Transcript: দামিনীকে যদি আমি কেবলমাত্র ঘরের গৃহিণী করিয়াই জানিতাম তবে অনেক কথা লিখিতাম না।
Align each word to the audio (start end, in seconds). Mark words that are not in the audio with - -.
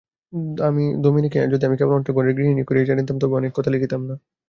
দামিনীকে 1.03 1.39
যদি 1.51 1.63
আমি 1.65 1.77
কেবলমাত্র 1.79 2.15
ঘরের 2.17 2.35
গৃহিণী 2.37 2.63
করিয়াই 2.65 2.89
জানিতাম 2.89 3.15
তবে 3.19 3.33
অনেক 3.35 3.51
কথা 3.57 3.69
লিখিতাম 3.71 4.01
না। 4.03 4.15